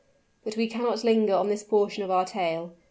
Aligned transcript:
But 0.43 0.57
we 0.57 0.65
cannot 0.65 1.03
linger 1.03 1.35
on 1.35 1.47
this 1.49 1.61
portion 1.63 2.01
of 2.01 2.09
our 2.09 2.25
tale. 2.25 2.73